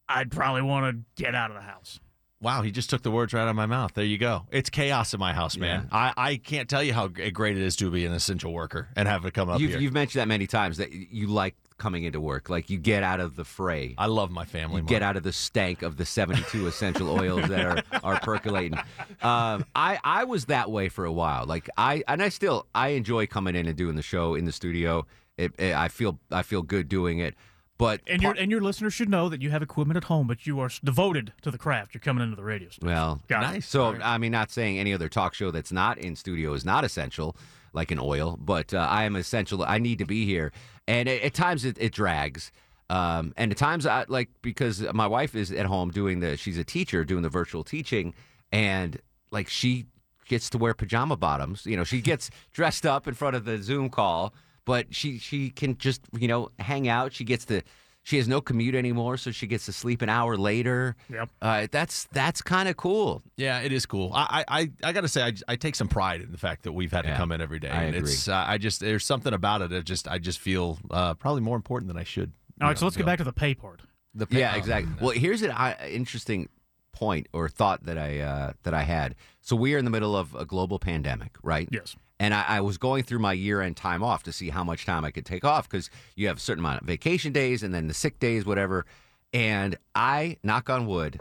I'd 0.08 0.30
probably 0.30 0.62
want 0.62 0.94
to 1.16 1.22
get 1.22 1.34
out 1.34 1.50
of 1.50 1.56
the 1.56 1.62
house. 1.62 1.98
Wow, 2.40 2.60
he 2.62 2.70
just 2.70 2.90
took 2.90 3.02
the 3.02 3.10
words 3.10 3.32
right 3.32 3.42
out 3.42 3.48
of 3.48 3.56
my 3.56 3.64
mouth. 3.66 3.94
There 3.94 4.04
you 4.04 4.18
go. 4.18 4.46
It's 4.52 4.68
chaos 4.68 5.14
in 5.14 5.18
my 5.18 5.32
house, 5.32 5.56
man. 5.56 5.88
I, 5.90 6.12
I 6.16 6.36
can't 6.36 6.68
tell 6.68 6.82
you 6.82 6.92
how 6.92 7.08
great 7.08 7.56
it 7.56 7.62
is 7.62 7.76
to 7.76 7.90
be 7.90 8.04
an 8.04 8.12
essential 8.12 8.52
worker 8.52 8.88
and 8.94 9.08
have 9.08 9.24
it 9.24 9.32
come 9.32 9.48
up 9.48 9.58
You've, 9.58 9.70
here. 9.70 9.80
you've 9.80 9.94
mentioned 9.94 10.20
that 10.20 10.28
many 10.28 10.46
times 10.46 10.76
that 10.76 10.92
you 10.92 11.28
like 11.28 11.56
coming 11.78 12.05
into 12.05 12.20
work. 12.20 12.49
Like 12.49 12.70
you 12.70 12.78
get 12.78 13.02
out 13.02 13.20
of 13.20 13.37
the 13.37 13.44
fray. 13.44 13.94
I 13.99 14.06
love 14.06 14.31
my 14.31 14.44
family. 14.44 14.76
You 14.78 14.82
Mark. 14.82 14.88
get 14.88 15.02
out 15.02 15.17
of 15.17 15.23
the 15.23 15.32
stank 15.32 15.82
of 15.82 15.96
the 15.96 16.06
72 16.06 16.67
essential 16.67 17.11
oils 17.11 17.49
that 17.49 17.64
are, 17.64 17.82
are 18.05 18.20
percolating. 18.20 18.78
Um, 19.23 19.64
I, 19.75 19.99
I 20.02 20.25
was 20.25 20.46
that 20.46 20.70
way 20.70 20.88
for 20.88 21.05
a 21.05 21.12
while. 21.12 21.44
Like 21.46 21.69
I 21.76 22.02
and 22.08 22.23
I 22.23 22.28
still 22.31 22.67
I 22.75 22.88
enjoy 22.88 23.26
coming 23.26 23.55
in 23.56 23.67
and 23.67 23.76
doing 23.76 23.96
the 23.96 24.02
show 24.02 24.34
in 24.34 24.44
the 24.44 24.52
studio. 24.52 25.06
It, 25.37 25.52
it- 25.58 25.75
I 25.75 25.88
feel 25.88 26.19
I 26.31 26.43
feel 26.43 26.62
good 26.62 26.88
doing 26.88 27.19
it. 27.19 27.34
But 27.78 28.00
And 28.06 28.23
your 28.23 28.32
and 28.32 28.50
your 28.50 28.62
listeners 28.62 28.94
should 28.94 29.11
know 29.11 29.28
that 29.28 29.43
you 29.43 29.50
have 29.50 29.61
equipment 29.62 29.99
at 29.99 30.05
home, 30.05 30.26
but 30.26 30.46
you 30.46 30.58
are 30.61 30.70
devoted 30.82 31.34
to 31.43 31.50
the 31.50 31.58
craft. 31.58 31.93
You're 31.93 32.00
coming 32.00 32.25
into 32.25 32.34
the 32.34 32.43
radio 32.43 32.70
station. 32.70 32.88
well, 32.88 33.20
Got 33.28 33.43
it. 33.43 33.46
Nice. 33.56 33.69
So 33.69 33.96
I 34.02 34.17
mean, 34.17 34.32
not 34.32 34.50
saying 34.50 34.78
any 34.78 34.94
other 34.94 35.11
talk 35.11 35.34
show 35.34 35.50
that's 35.50 35.73
not 35.73 35.99
in 35.99 36.17
studio 36.17 36.55
is 36.55 36.64
not 36.64 36.84
essential, 36.84 37.37
like 37.76 37.90
an 37.90 38.00
oil, 38.00 38.38
but 38.40 38.75
uh, 38.75 38.78
I 38.78 39.05
am 39.05 39.14
essential. 39.14 39.62
I 39.62 39.78
need 39.78 39.99
to 39.99 40.06
be 40.06 40.25
here, 40.25 40.50
and 40.88 41.08
at, 41.08 41.20
at 41.23 41.34
times 41.34 41.64
it, 41.64 41.76
it 41.78 41.93
drags. 41.93 42.50
Um, 42.88 43.34
and 43.37 43.52
at 43.52 43.58
times, 43.58 43.87
I 43.87 44.06
like 44.08 44.31
because 44.43 44.81
my 44.94 45.06
wife 45.06 45.37
is 45.37 45.52
at 45.52 45.67
home 45.67 45.90
doing 45.90 46.20
the. 46.20 46.37
She's 46.37 46.58
a 46.58 46.64
teacher 46.64 47.05
doing 47.05 47.23
the 47.23 47.28
virtual 47.28 47.62
teaching, 47.62 48.14
and 48.50 48.99
like 49.31 49.49
she 49.49 49.87
gets 50.26 50.49
to 50.50 50.58
wear 50.58 50.73
pajama 50.75 51.17
bottoms. 51.17 51.67
You 51.67 51.76
know, 51.76 51.84
she 51.84 52.00
gets 52.00 52.31
dressed 52.52 52.87
up 52.87 53.06
in 53.06 53.14
front 53.14 53.37
of 53.37 53.44
the 53.44 53.62
Zoom 53.62 53.90
call, 53.90 54.32
but 54.64 54.94
she 54.94 55.19
she 55.19 55.50
can 55.50 55.76
just 55.76 56.00
you 56.19 56.28
know 56.28 56.50
hang 56.58 56.88
out. 56.88 57.12
She 57.12 57.25
gets 57.25 57.44
to. 57.46 57.62
She 58.06 58.18
has 58.18 58.28
no 58.28 58.40
commute 58.40 58.76
anymore, 58.76 59.16
so 59.16 59.32
she 59.32 59.48
gets 59.48 59.66
to 59.66 59.72
sleep 59.72 60.00
an 60.00 60.08
hour 60.08 60.36
later. 60.36 60.94
Yep. 61.10 61.28
Uh, 61.42 61.66
that's 61.72 62.04
that's 62.12 62.40
kind 62.40 62.68
of 62.68 62.76
cool. 62.76 63.20
Yeah, 63.36 63.58
it 63.62 63.72
is 63.72 63.84
cool. 63.84 64.12
I 64.14 64.44
I, 64.46 64.60
I, 64.60 64.70
I 64.84 64.92
got 64.92 65.00
to 65.00 65.08
say, 65.08 65.24
I, 65.24 65.32
I 65.48 65.56
take 65.56 65.74
some 65.74 65.88
pride 65.88 66.20
in 66.20 66.30
the 66.30 66.38
fact 66.38 66.62
that 66.62 66.72
we've 66.72 66.92
had 66.92 67.04
Yeah, 67.04 67.10
to 67.10 67.16
come 67.16 67.32
in 67.32 67.40
every 67.40 67.58
day. 67.58 67.68
I 67.68 67.82
and 67.82 67.96
agree. 67.96 68.12
It's 68.12 68.28
uh, 68.28 68.44
I 68.46 68.58
just 68.58 68.78
there's 68.78 69.04
something 69.04 69.34
about 69.34 69.60
it. 69.62 69.70
that 69.70 69.84
just 69.84 70.06
I 70.06 70.18
just 70.18 70.38
feel 70.38 70.78
uh, 70.88 71.14
probably 71.14 71.40
more 71.40 71.56
important 71.56 71.88
than 71.88 71.96
I 71.96 72.04
should. 72.04 72.30
All 72.62 72.68
right, 72.68 72.78
so 72.78 72.84
let's 72.86 72.96
get 72.96 73.06
back 73.06 73.18
to 73.18 73.24
the 73.24 73.32
pay 73.32 73.56
part. 73.56 73.80
The 74.14 74.28
pay- 74.28 74.38
Yeah, 74.38 74.52
oh, 74.54 74.58
exactly. 74.58 74.92
Well, 75.00 75.10
here's 75.10 75.42
an 75.42 75.50
uh, 75.50 75.74
interesting 75.90 76.48
point 76.92 77.26
or 77.32 77.48
thought 77.48 77.86
that 77.86 77.98
I 77.98 78.20
uh, 78.20 78.52
that 78.62 78.72
I 78.72 78.82
had. 78.84 79.16
So 79.40 79.56
we 79.56 79.74
are 79.74 79.78
in 79.78 79.84
the 79.84 79.90
middle 79.90 80.14
of 80.14 80.32
a 80.36 80.44
global 80.44 80.78
pandemic, 80.78 81.32
right? 81.42 81.68
Yes. 81.72 81.96
And 82.18 82.32
I, 82.32 82.44
I 82.48 82.60
was 82.62 82.78
going 82.78 83.02
through 83.04 83.18
my 83.18 83.34
year-end 83.34 83.76
time 83.76 84.02
off 84.02 84.22
to 84.22 84.32
see 84.32 84.48
how 84.50 84.64
much 84.64 84.86
time 84.86 85.04
I 85.04 85.10
could 85.10 85.26
take 85.26 85.44
off 85.44 85.68
because 85.68 85.90
you 86.14 86.28
have 86.28 86.38
a 86.38 86.40
certain 86.40 86.64
amount 86.64 86.80
of 86.80 86.86
vacation 86.86 87.32
days 87.32 87.62
and 87.62 87.74
then 87.74 87.88
the 87.88 87.94
sick 87.94 88.18
days, 88.18 88.46
whatever. 88.46 88.86
And 89.34 89.76
I, 89.94 90.38
knock 90.42 90.70
on 90.70 90.87
wood, 90.87 91.20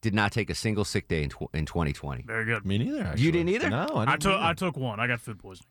did 0.00 0.14
not 0.14 0.32
take 0.32 0.48
a 0.50 0.54
single 0.54 0.84
sick 0.84 1.08
day 1.08 1.22
in, 1.24 1.30
tw- 1.30 1.54
in 1.54 1.66
2020. 1.66 2.22
Very 2.22 2.44
good. 2.46 2.64
Me 2.64 2.78
neither. 2.78 3.02
Actually. 3.02 3.22
You 3.22 3.32
didn't 3.32 3.48
either? 3.50 3.70
No, 3.70 3.86
I, 3.94 4.02
I 4.02 4.04
didn't 4.04 4.20
took 4.22 4.32
either. 4.32 4.44
I 4.44 4.54
took 4.54 4.76
one. 4.76 5.00
I 5.00 5.06
got 5.06 5.20
food 5.20 5.38
poisoning. 5.38 5.68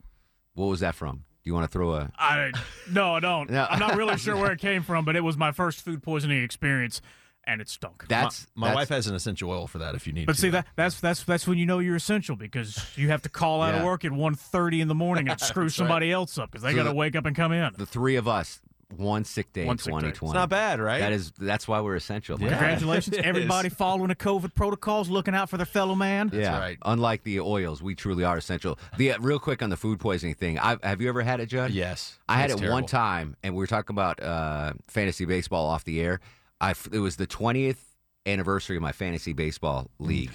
What 0.53 0.67
was 0.67 0.81
that 0.81 0.93
from? 0.93 1.17
Do 1.43 1.49
you 1.49 1.53
want 1.55 1.69
to 1.69 1.71
throw 1.71 1.93
a? 1.93 2.11
I 2.17 2.51
no, 2.91 3.15
I 3.15 3.19
don't. 3.19 3.49
No. 3.51 3.67
I'm 3.69 3.79
not 3.79 3.97
really 3.97 4.17
sure 4.17 4.37
where 4.37 4.51
it 4.51 4.59
came 4.59 4.81
from, 4.81 5.03
but 5.03 5.15
it 5.15 5.21
was 5.21 5.35
my 5.35 5.51
first 5.51 5.81
food 5.81 6.01
poisoning 6.01 6.41
experience, 6.43 7.01
and 7.45 7.61
it 7.61 7.69
stunk. 7.69 8.05
That's 8.07 8.47
my 8.55 8.67
that's- 8.69 8.75
wife 8.83 8.89
has 8.89 9.07
an 9.07 9.15
essential 9.15 9.49
oil 9.51 9.67
for 9.67 9.79
that. 9.79 9.95
If 9.95 10.07
you 10.07 10.13
need. 10.13 10.21
It. 10.23 10.27
But 10.27 10.35
to. 10.35 10.41
see 10.41 10.49
that 10.51 10.67
that's 10.75 10.99
that's 10.99 11.23
that's 11.23 11.47
when 11.47 11.57
you 11.57 11.65
know 11.65 11.79
you're 11.79 11.95
essential 11.95 12.35
because 12.35 12.85
you 12.95 13.09
have 13.09 13.21
to 13.23 13.29
call 13.29 13.61
out 13.61 13.73
Yeah. 13.73 13.79
of 13.81 13.85
work 13.85 14.05
at 14.05 14.11
1.30 14.11 14.81
in 14.81 14.87
the 14.87 14.95
morning 14.95 15.27
and 15.29 15.39
screw 15.41 15.69
somebody 15.69 16.11
else 16.11 16.37
up 16.37 16.51
because 16.51 16.63
they 16.63 16.71
So 16.71 16.77
got 16.77 16.83
to 16.83 16.89
the- 16.89 16.95
wake 16.95 17.15
up 17.15 17.25
and 17.25 17.35
come 17.35 17.51
in. 17.51 17.73
the 17.77 17.85
three 17.85 18.15
of 18.15 18.27
us, 18.27 18.61
one 18.95 19.25
sick 19.25 19.51
day 19.53 19.65
One 19.65 19.73
in 19.73 19.77
2020. 19.79 20.29
it's 20.29 20.33
not 20.35 20.49
bad, 20.49 20.79
right? 20.79 20.99
That 20.99 21.11
is 21.13 21.31
that's 21.37 21.67
why 21.67 21.81
we're 21.81 21.95
essential. 21.95 22.39
Yeah. 22.39 22.49
Congratulations, 22.49 23.17
everybody 23.23 23.67
is. 23.69 23.73
following 23.73 24.09
the 24.09 24.15
COVID 24.15 24.53
protocols, 24.53 25.09
looking 25.09 25.33
out 25.33 25.49
for 25.49 25.57
their 25.57 25.65
fellow 25.65 25.95
man. 25.95 26.29
Yeah, 26.31 26.59
right. 26.59 26.77
Unlike 26.85 27.23
the 27.23 27.39
oils, 27.39 27.81
we 27.81 27.95
truly 27.95 28.23
are 28.23 28.37
essential. 28.37 28.77
The 28.97 29.13
uh, 29.13 29.17
real 29.19 29.39
quick 29.39 29.63
on 29.63 29.69
the 29.71 29.77
food 29.77 29.99
poisoning 29.99 30.35
thing. 30.35 30.59
I, 30.59 30.69
have 30.69 30.83
have 30.83 31.01
you 31.01 31.09
ever 31.09 31.23
had 31.23 31.39
it, 31.39 31.47
Judd? 31.47 31.71
Yes, 31.71 32.19
I 32.29 32.37
had 32.37 32.51
It's 32.51 32.61
it 32.61 32.69
one 32.69 32.85
time, 32.85 33.35
and 33.43 33.55
we 33.55 33.59
were 33.59 33.67
talking 33.67 33.95
about 33.95 34.21
uh, 34.21 34.73
fantasy 34.87 35.25
baseball 35.25 35.65
off 35.67 35.83
the 35.85 35.99
air. 35.99 36.19
I 36.63 36.73
it 36.91 36.99
was 36.99 37.15
the 37.17 37.27
twentieth 37.27 37.83
anniversary 38.25 38.75
of 38.77 38.81
my 38.81 38.91
fantasy 38.93 39.33
baseball 39.33 39.89
league, 39.99 40.31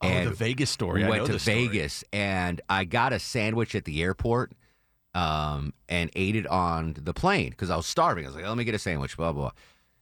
Oh, 0.00 0.06
and 0.08 0.28
the 0.30 0.34
Vegas 0.34 0.70
story. 0.70 1.00
we 1.00 1.06
I 1.06 1.10
went 1.10 1.26
to 1.26 1.32
this 1.32 1.42
story. 1.42 1.66
Vegas, 1.68 2.04
and 2.12 2.60
I 2.68 2.84
got 2.84 3.12
a 3.12 3.18
sandwich 3.18 3.74
at 3.74 3.84
the 3.84 4.02
airport, 4.02 4.52
um, 5.14 5.74
and 5.88 6.10
ate 6.16 6.36
it 6.36 6.46
on 6.46 6.96
the 7.00 7.12
plane 7.14 7.50
because 7.50 7.70
I 7.70 7.76
was 7.76 7.86
starving. 7.86 8.24
I 8.24 8.28
was 8.28 8.36
like, 8.36 8.44
"Let 8.46 8.56
me 8.56 8.64
get 8.64 8.74
a 8.74 8.78
sandwich." 8.78 9.16
Blah 9.16 9.32
blah. 9.32 9.50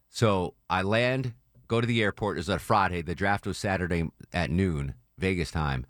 So 0.09 0.53
I 0.69 0.81
land, 0.81 1.33
go 1.67 1.81
to 1.81 1.87
the 1.87 2.01
airport. 2.03 2.37
It 2.37 2.41
was 2.41 2.49
a 2.49 2.59
Friday. 2.59 3.01
The 3.01 3.15
draft 3.15 3.47
was 3.47 3.57
Saturday 3.57 4.09
at 4.33 4.49
noon, 4.51 4.93
Vegas 5.17 5.51
time, 5.51 5.85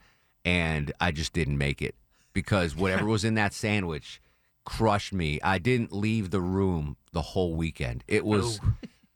and 0.45 0.91
I 0.99 1.11
just 1.11 1.33
didn't 1.33 1.57
make 1.57 1.81
it 1.81 1.95
because 2.33 2.75
whatever 2.75 3.05
was 3.05 3.23
in 3.25 3.33
that 3.35 3.53
sandwich 3.53 4.21
crushed 4.63 5.11
me. 5.13 5.39
I 5.43 5.57
didn't 5.57 5.91
leave 5.91 6.29
the 6.31 6.39
room 6.41 6.97
the 7.13 7.21
whole 7.21 7.55
weekend. 7.55 8.03
It 8.07 8.25
was 8.25 8.59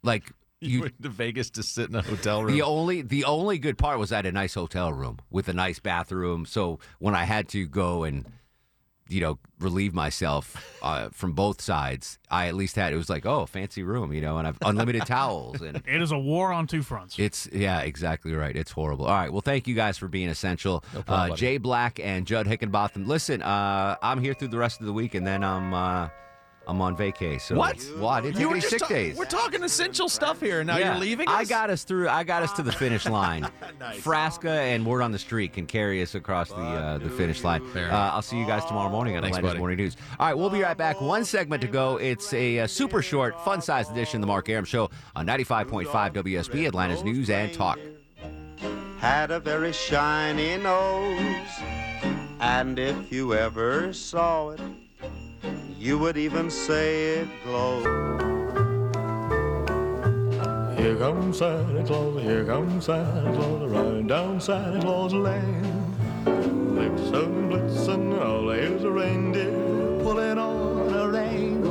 like 0.02 0.32
You 0.60 0.70
You- 0.70 0.80
went 0.82 1.02
to 1.02 1.08
Vegas 1.10 1.50
to 1.50 1.62
sit 1.62 1.90
in 1.90 1.94
a 1.96 2.02
hotel 2.02 2.42
room. 2.42 2.52
The 2.54 2.62
only 2.62 3.02
the 3.02 3.24
only 3.24 3.58
good 3.58 3.76
part 3.76 3.98
was 3.98 4.10
I 4.10 4.16
had 4.16 4.26
a 4.26 4.32
nice 4.32 4.54
hotel 4.54 4.92
room 4.92 5.18
with 5.30 5.48
a 5.48 5.52
nice 5.52 5.78
bathroom. 5.80 6.46
So 6.46 6.78
when 6.98 7.14
I 7.14 7.24
had 7.24 7.48
to 7.48 7.66
go 7.66 8.04
and 8.04 8.24
you 9.08 9.20
know 9.20 9.38
relieve 9.60 9.92
myself 9.94 10.56
uh, 10.82 11.10
from 11.12 11.32
both 11.32 11.60
sides, 11.60 12.18
I 12.30 12.48
at 12.48 12.54
least 12.54 12.74
had 12.74 12.92
it 12.94 12.96
was 12.96 13.10
like 13.10 13.26
oh 13.26 13.44
fancy 13.44 13.82
room, 13.82 14.14
you 14.14 14.20
know, 14.22 14.38
and 14.38 14.48
I've 14.48 14.56
unlimited 14.62 15.04
towels 15.06 15.60
and 15.60 15.82
It 15.86 16.00
is 16.00 16.10
a 16.10 16.18
war 16.18 16.52
on 16.52 16.66
two 16.66 16.82
fronts. 16.82 17.16
it's 17.18 17.46
yeah 17.52 17.80
exactly 17.80 18.32
right. 18.32 18.56
It's 18.56 18.70
horrible. 18.72 19.04
All 19.04 19.12
right, 19.14 19.30
well 19.30 19.42
thank 19.42 19.68
you 19.68 19.74
guys 19.74 19.98
for 19.98 20.08
being 20.08 20.28
essential. 20.30 20.80
problem, 21.04 21.32
uh. 21.32 21.36
Jay 21.36 21.58
Black 21.58 22.00
and 22.00 22.26
Judd 22.26 22.46
Higginbotham. 22.46 23.06
Listen, 23.06 23.42
uh, 23.42 23.96
I'm 24.02 24.20
here 24.22 24.32
through 24.32 24.48
the 24.48 24.58
rest 24.58 24.80
of 24.80 24.86
the 24.86 24.92
week, 24.94 25.14
and 25.14 25.26
then 25.26 25.44
I'm 25.44 25.74
uh, 25.74 26.08
I'm 26.68 26.80
on 26.80 26.96
vacay. 26.96 27.40
So 27.40 27.54
What? 27.54 27.76
Well, 27.96 28.08
I 28.08 28.20
didn't 28.20 28.40
You 28.40 28.48
were 28.48 28.54
any 28.54 28.60
just 28.60 28.70
sick 28.70 28.80
talk- 28.80 28.88
days. 28.88 29.16
We're 29.16 29.24
talking 29.24 29.62
essential 29.62 30.08
stuff 30.08 30.40
here, 30.40 30.64
now 30.64 30.76
Yeah. 30.78 30.92
you're 30.92 31.00
leaving. 31.00 31.28
I 31.28 31.44
got 31.44 31.70
us 31.70 31.84
through. 31.84 32.08
I 32.08 32.24
got 32.24 32.42
us 32.42 32.52
to 32.54 32.62
the 32.62 32.72
finish 32.72 33.06
line. 33.18 33.48
Nice. 33.78 34.00
Frasca 34.00 34.46
and 34.74 34.84
Word 34.84 35.02
on 35.02 35.12
the 35.12 35.18
Street 35.18 35.52
can 35.52 35.66
carry 35.66 36.02
us 36.02 36.14
across 36.16 36.48
the 36.48 36.56
uh, 36.56 36.98
the 36.98 37.10
finish 37.10 37.44
line. 37.44 37.62
Uh. 37.76 38.10
I'll 38.12 38.22
see 38.22 38.38
you 38.38 38.46
guys 38.46 38.64
tomorrow 38.64 38.90
morning 38.90 39.16
on 39.16 39.22
Thanks, 39.22 39.36
Atlanta's 39.36 39.50
buddy. 39.54 39.58
Morning 39.60 39.76
News. 39.78 39.96
All 40.18 40.26
right, 40.26 40.34
we'll 40.36 40.50
be 40.50 40.62
right 40.62 40.76
back. 40.76 41.00
One 41.00 41.24
segment 41.24 41.60
to 41.62 41.68
go. 41.68 41.98
It's 41.98 42.32
a, 42.32 42.60
uh 42.60 42.66
super 42.66 43.00
short, 43.02 43.40
fun-sized 43.44 43.92
edition 43.92 44.18
of 44.18 44.20
the 44.22 44.26
Mark 44.26 44.48
Arum 44.48 44.64
Show 44.64 44.90
on 45.14 45.26
95.5 45.26 45.86
WSB, 46.14 46.66
Atlanta's 46.66 47.04
News 47.04 47.30
and 47.30 47.52
Talk. 47.52 47.78
had 48.98 49.30
a 49.30 49.38
very 49.38 49.72
shiny 49.72 50.56
nose. 50.56 51.48
And 52.40 52.78
if 52.78 53.10
you 53.12 53.34
ever 53.34 53.92
saw 53.92 54.50
it, 54.50 54.60
you 55.78 55.98
would 55.98 56.16
even 56.16 56.50
say 56.50 57.18
it 57.20 57.28
glowed. 57.44 57.84
Here 60.78 60.96
comes 60.96 61.38
Santa 61.38 61.84
Claus, 61.84 62.22
here 62.22 62.44
comes 62.44 62.84
Santa 62.84 63.32
Claus, 63.32 63.70
riding 63.70 64.06
down 64.06 64.40
Santa 64.40 64.80
Claus 64.80 65.12
Lane. 65.12 65.94
Blitzen, 66.24 67.50
blitzen, 67.50 68.20
all 68.20 68.50
here's 68.50 68.84
a 68.84 68.90
reindeer 68.90 69.50
pulling 70.02 70.38
on 70.38 70.94
a 70.94 71.08
rein. 71.08 71.62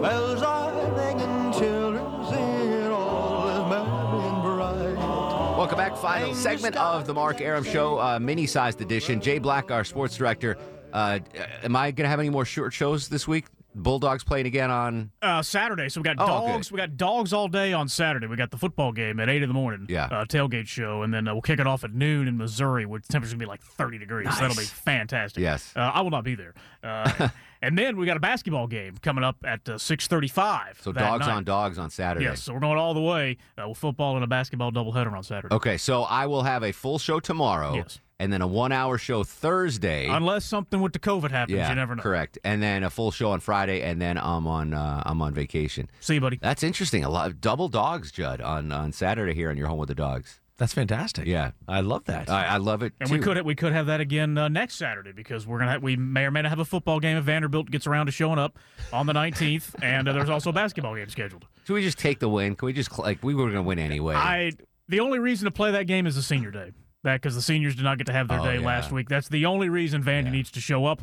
Bells 0.00 0.42
are 0.42 0.72
ringing, 0.94 1.52
children 1.52 2.24
singing, 2.26 2.92
all 2.92 3.48
is 3.48 3.70
merry 3.70 4.28
and 4.28 4.42
bright. 4.42 5.56
Welcome 5.56 5.78
back. 5.78 5.96
Final 5.96 6.34
segment 6.34 6.76
of 6.76 7.06
the 7.06 7.14
Mark 7.14 7.40
Arum 7.40 7.64
Show, 7.64 7.98
uh, 7.98 8.18
mini-sized 8.18 8.80
edition. 8.80 9.20
Jay 9.20 9.38
Black, 9.38 9.70
our 9.70 9.84
sports 9.84 10.16
director. 10.16 10.56
Uh, 10.94 11.18
am 11.62 11.74
I 11.76 11.90
going 11.90 12.04
to 12.04 12.08
have 12.08 12.20
any 12.20 12.30
more 12.30 12.44
short 12.44 12.72
shows 12.72 13.08
this 13.08 13.26
week? 13.28 13.46
Bulldogs 13.76 14.22
playing 14.22 14.46
again 14.46 14.70
on. 14.70 15.10
Uh, 15.20 15.42
Saturday, 15.42 15.88
so 15.88 16.00
we 16.00 16.04
got 16.04 16.14
Oh, 16.20 16.26
dogs. 16.28 16.68
good. 16.68 16.74
We 16.74 16.78
got 16.78 16.96
dogs 16.96 17.32
all 17.32 17.48
day 17.48 17.72
on 17.72 17.88
Saturday. 17.88 18.28
We 18.28 18.36
got 18.36 18.52
the 18.52 18.56
football 18.56 18.92
game 18.92 19.18
at 19.18 19.28
eight 19.28 19.42
in 19.42 19.48
the 19.48 19.52
morning. 19.54 19.86
Yeah. 19.88 20.04
uh, 20.04 20.24
tailgate 20.26 20.68
show, 20.68 21.02
and 21.02 21.12
then 21.12 21.26
uh, 21.26 21.34
we'll 21.34 21.42
kick 21.42 21.58
it 21.58 21.66
off 21.66 21.82
at 21.82 21.92
noon 21.92 22.28
in 22.28 22.38
Missouri, 22.38 22.86
where 22.86 23.00
temperature's 23.00 23.32
gonna 23.32 23.40
be 23.40 23.46
like 23.46 23.62
thirty 23.64 23.98
degrees. 23.98 24.32
So 24.32 24.42
that'll 24.42 24.54
be 24.56 24.62
fantastic. 24.62 25.42
Yes. 25.42 25.72
uh, 25.74 25.80
I 25.92 26.02
will 26.02 26.10
not 26.10 26.22
be 26.22 26.36
there. 26.36 26.54
Uh, 26.84 27.30
and 27.62 27.76
then 27.76 27.96
we 27.96 28.06
got 28.06 28.16
a 28.16 28.20
basketball 28.20 28.68
game 28.68 28.96
coming 29.02 29.24
up 29.24 29.38
at 29.44 29.68
uh, 29.68 29.76
six 29.76 30.06
thirty-five. 30.06 30.78
So 30.80 30.92
dogs 30.92 31.26
on 31.26 31.42
dogs 31.42 31.76
on 31.76 31.90
Saturday. 31.90 32.26
Yes, 32.26 32.44
so 32.44 32.54
we're 32.54 32.60
going 32.60 32.78
all 32.78 32.94
the 32.94 33.00
way 33.02 33.38
uh, 33.60 33.68
with 33.68 33.78
football 33.78 34.14
and 34.14 34.22
a 34.22 34.28
basketball 34.28 34.70
doubleheader 34.70 35.12
on 35.12 35.24
Saturday. 35.24 35.52
Okay, 35.52 35.78
so 35.78 36.04
I 36.04 36.26
will 36.26 36.44
have 36.44 36.62
a 36.62 36.70
full 36.70 37.00
show 37.00 37.18
tomorrow, 37.18 37.74
Yes. 37.74 37.98
And 38.18 38.32
then 38.32 38.42
a 38.42 38.46
one-hour 38.46 38.98
show 38.98 39.24
Thursday. 39.24 40.08
Unless 40.08 40.44
something 40.44 40.80
with 40.80 40.92
the 40.92 40.98
COVID 40.98 41.30
happens, 41.30 41.56
yeah, 41.56 41.68
you 41.68 41.74
never 41.74 41.96
know. 41.96 42.02
correct. 42.02 42.38
And 42.44 42.62
then 42.62 42.84
a 42.84 42.90
full 42.90 43.10
show 43.10 43.30
on 43.30 43.40
Friday, 43.40 43.82
and 43.82 44.00
then 44.00 44.18
I'm 44.18 44.46
on 44.46 44.74
uh, 44.74 45.02
I'm 45.04 45.20
on 45.22 45.34
vacation. 45.34 45.90
See 46.00 46.14
you, 46.14 46.20
buddy. 46.20 46.38
That's 46.40 46.62
interesting. 46.62 47.04
A 47.04 47.10
lot 47.10 47.28
of 47.28 47.40
double 47.40 47.68
dogs, 47.68 48.12
Judd, 48.12 48.40
on 48.40 48.72
on 48.72 48.92
Saturday 48.92 49.34
here 49.34 49.50
on 49.50 49.56
your 49.56 49.68
home 49.68 49.78
with 49.78 49.88
the 49.88 49.94
dogs. 49.94 50.40
That's 50.56 50.72
fantastic. 50.72 51.26
Yeah, 51.26 51.50
I 51.66 51.80
love 51.80 52.04
that. 52.04 52.30
I, 52.30 52.46
I 52.46 52.56
love 52.58 52.84
it. 52.84 52.92
And 53.00 53.08
too. 53.08 53.16
we 53.16 53.20
could 53.20 53.42
we 53.44 53.56
could 53.56 53.72
have 53.72 53.86
that 53.86 54.00
again 54.00 54.38
uh, 54.38 54.48
next 54.48 54.76
Saturday 54.76 55.10
because 55.10 55.48
we're 55.48 55.58
gonna 55.58 55.72
have, 55.72 55.82
we 55.82 55.96
may 55.96 56.24
or 56.24 56.30
may 56.30 56.42
not 56.42 56.50
have 56.50 56.60
a 56.60 56.64
football 56.64 57.00
game 57.00 57.16
if 57.16 57.24
Vanderbilt 57.24 57.70
gets 57.70 57.88
around 57.88 58.06
to 58.06 58.12
showing 58.12 58.38
up 58.38 58.56
on 58.92 59.06
the 59.06 59.12
19th, 59.12 59.74
and 59.82 60.08
uh, 60.08 60.12
there's 60.12 60.30
also 60.30 60.50
a 60.50 60.52
basketball 60.52 60.94
game 60.94 61.08
scheduled. 61.08 61.46
Can 61.66 61.74
we 61.74 61.82
just 61.82 61.98
take 61.98 62.20
the 62.20 62.28
win? 62.28 62.54
Can 62.54 62.66
we 62.66 62.72
just 62.72 62.96
like 62.98 63.22
we 63.24 63.34
were 63.34 63.44
going 63.44 63.54
to 63.54 63.62
win 63.62 63.80
anyway? 63.80 64.14
I 64.14 64.52
the 64.88 65.00
only 65.00 65.18
reason 65.18 65.46
to 65.46 65.50
play 65.50 65.72
that 65.72 65.88
game 65.88 66.06
is 66.06 66.14
the 66.14 66.22
senior 66.22 66.52
day. 66.52 66.70
That 67.04 67.20
because 67.22 67.34
the 67.36 67.42
seniors 67.42 67.76
did 67.76 67.84
not 67.84 67.98
get 67.98 68.06
to 68.08 68.12
have 68.12 68.26
their 68.28 68.40
Oh, 68.40 68.44
day 68.44 68.58
yeah. 68.58 68.66
last 68.66 68.90
week. 68.90 69.08
That's 69.08 69.28
the 69.28 69.46
only 69.46 69.68
reason 69.68 70.02
Vandy 70.02 70.30
needs 70.32 70.50
to 70.52 70.60
show 70.60 70.84
up, 70.86 71.02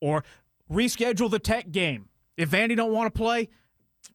or 0.00 0.24
reschedule 0.72 1.30
the 1.30 1.38
Tech 1.38 1.70
game. 1.70 2.08
If 2.36 2.50
Vandy 2.50 2.74
don't 2.76 2.92
want 2.92 3.12
to 3.12 3.16
play, 3.18 3.48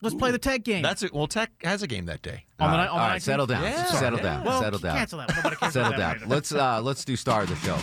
let's 0.01 0.15
play 0.15 0.31
the 0.31 0.37
Tech 0.39 0.63
game. 0.63 0.81
That's 0.81 1.03
it. 1.03 1.13
Well, 1.13 1.27
Tech 1.27 1.51
has 1.63 1.83
a 1.83 1.87
game 1.87 2.05
that 2.07 2.21
day. 2.21 2.45
on 2.59 2.71
the, 2.71 2.77
all 2.77 2.77
ni- 2.77 2.77
right, 2.77 2.89
on 2.89 2.99
all 2.99 3.07
right, 3.09 3.21
settle 3.21 3.45
down, 3.45 3.63
Yeah. 3.63 3.83
settle 3.85 4.17
Yeah. 4.19 4.23
down, 4.23 4.43
Well, 4.45 4.61
settle 4.61 4.79
down, 4.79 4.97
cancel 4.97 5.19
that. 5.19 5.35
Nobody 5.35 5.55
cares 5.57 5.73
settle 5.73 5.87
about 5.89 5.97
that 5.99 6.13
down. 6.13 6.15
either. 6.23 6.35
Let's 6.35 6.51
uh, 6.53 6.81
let's 6.81 7.05
do 7.05 7.15
star 7.15 7.43
of 7.43 7.49
the 7.49 7.55
show. 7.57 7.75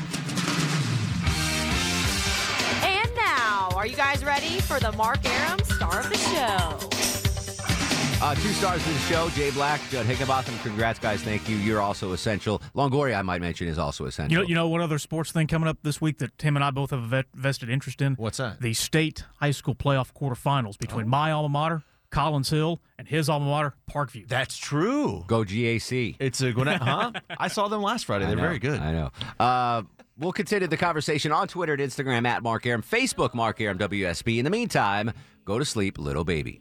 And 2.87 3.15
now, 3.17 3.69
are 3.75 3.87
you 3.87 3.97
guys 3.97 4.25
ready 4.25 4.61
for 4.61 4.81
the 4.81 4.93
Mark 4.93 5.25
Arum 5.25 5.59
Star 5.65 6.01
of 6.01 6.09
the 6.09 6.17
Show? 6.19 7.06
Uh, 8.23 8.35
two 8.37 8.49
stars 8.49 8.85
of 8.87 8.95
the 8.95 8.99
show: 9.01 9.29
Jay 9.31 9.51
Black, 9.51 9.79
Judd 9.91 10.07
Higginbotham. 10.07 10.59
Congrats, 10.61 10.99
guys! 10.99 11.23
Thank 11.23 11.51
you. 11.51 11.57
You're 11.57 11.83
also 11.83 12.13
essential. 12.13 12.63
Longoria, 12.75 13.19
I 13.19 13.23
might 13.23 13.43
mention, 13.43 13.69
is 13.69 13.79
also 13.79 14.07
essential. 14.07 14.33
You 14.33 14.43
know, 14.43 14.49
you 14.49 14.55
know 14.55 14.69
one 14.69 14.81
other 14.81 14.99
sports 14.99 15.33
thing 15.33 15.47
coming 15.47 15.69
up 15.69 15.79
this 15.83 16.01
week 16.01 16.17
that 16.19 16.37
Tim 16.39 16.57
and 16.57 16.65
I 16.65 16.71
both 16.71 16.91
have 16.91 17.03
a 17.03 17.07
vet- 17.07 17.27
vested 17.35 17.69
interest 17.69 18.01
in. 18.01 18.15
What's 18.15 18.39
that? 18.39 18.61
The 18.63 18.73
state 18.73 19.25
high 19.39 19.51
school 19.51 19.75
playoff 19.75 20.15
quarterfinals 20.15 20.79
between 20.79 21.09
my 21.09 21.31
alma 21.31 21.51
mater, 21.51 21.83
Collins 22.11 22.49
Hill, 22.49 22.81
and 22.99 23.07
his 23.07 23.29
alma 23.29 23.45
mater, 23.45 23.75
Parkview. 23.91 24.27
That's 24.27 24.57
true. 24.57 25.25
Go 25.27 25.45
GAC. 25.45 26.17
It's 26.19 26.41
a 26.41 26.53
Gwinnett, 26.53 26.81
huh? 26.81 27.13
I 27.39 27.49
saw 27.49 27.69
them 27.69 27.83
last 27.83 28.07
Friday. 28.07 28.25
They're 28.25 28.37
know, 28.37 28.43
very 28.43 28.59
good. 28.59 28.81
I 28.81 28.93
know. 28.93 29.11
Uh, 29.39 29.83
we'll 30.17 30.33
continue 30.33 30.69
the 30.69 30.79
conversation 30.79 31.33
on 31.33 31.49
Twitter 31.49 31.75
and 31.75 31.83
Instagram 31.83 32.27
at 32.27 32.43
Mark 32.43 32.65
Arum, 32.65 32.83
Facebook 32.83 33.35
Mark 33.35 33.61
Arum 33.61 33.77
WSB. 33.77 34.39
In 34.39 34.45
the 34.45 34.51
meantime, 34.51 35.13
go 35.45 35.59
to 35.59 35.67
sleep, 35.67 35.99
little 35.99 36.25
baby. 36.25 36.61